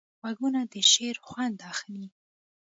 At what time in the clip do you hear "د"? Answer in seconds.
0.71-0.75